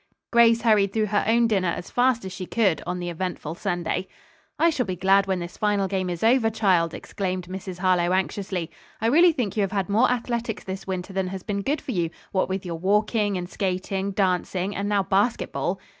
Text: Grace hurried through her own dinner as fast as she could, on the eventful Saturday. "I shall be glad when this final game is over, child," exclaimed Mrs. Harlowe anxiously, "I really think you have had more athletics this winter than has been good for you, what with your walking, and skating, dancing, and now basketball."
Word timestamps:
Grace 0.31 0.63
hurried 0.63 0.91
through 0.91 1.05
her 1.05 1.23
own 1.27 1.45
dinner 1.45 1.67
as 1.77 1.91
fast 1.91 2.25
as 2.25 2.33
she 2.33 2.47
could, 2.47 2.81
on 2.87 2.97
the 2.97 3.11
eventful 3.11 3.53
Saturday. 3.53 4.07
"I 4.57 4.71
shall 4.71 4.87
be 4.87 4.95
glad 4.95 5.27
when 5.27 5.37
this 5.37 5.57
final 5.57 5.87
game 5.87 6.09
is 6.09 6.23
over, 6.23 6.49
child," 6.49 6.95
exclaimed 6.95 7.45
Mrs. 7.47 7.77
Harlowe 7.77 8.11
anxiously, 8.11 8.71
"I 8.99 9.05
really 9.05 9.31
think 9.31 9.55
you 9.55 9.61
have 9.61 9.73
had 9.73 9.89
more 9.89 10.09
athletics 10.09 10.63
this 10.63 10.87
winter 10.87 11.13
than 11.13 11.27
has 11.27 11.43
been 11.43 11.61
good 11.61 11.81
for 11.81 11.91
you, 11.91 12.09
what 12.31 12.49
with 12.49 12.65
your 12.65 12.79
walking, 12.79 13.37
and 13.37 13.47
skating, 13.47 14.09
dancing, 14.09 14.75
and 14.75 14.89
now 14.89 15.03
basketball." 15.03 15.79